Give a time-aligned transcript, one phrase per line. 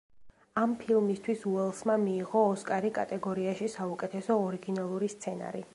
[0.61, 5.67] ამ ფილმისთვის უელსმა მიიღო ოსკარი კატეგორიაში საუკეთესო ორიგინალური სცენარი.